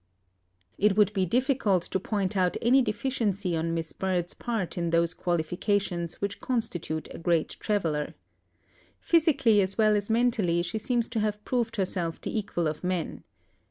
It 0.79 0.97
would 0.97 1.13
be 1.13 1.27
difficult 1.27 1.83
to 1.83 1.99
point 1.99 2.35
out 2.35 2.57
any 2.59 2.81
deficiency 2.81 3.55
on 3.55 3.75
Miss 3.75 3.93
Bird's 3.93 4.33
part 4.33 4.75
in 4.75 4.89
those 4.89 5.13
qualifications 5.13 6.15
which 6.15 6.39
constitute 6.41 7.07
a 7.11 7.19
great 7.19 7.49
traveller. 7.59 8.15
Physically 8.99 9.61
as 9.61 9.77
well 9.77 9.95
as 9.95 10.09
mentally 10.09 10.63
she 10.63 10.79
seems 10.79 11.07
to 11.09 11.19
have 11.19 11.45
proved 11.45 11.75
herself 11.75 12.19
the 12.19 12.35
equal 12.35 12.65
of 12.67 12.83
men. 12.83 13.23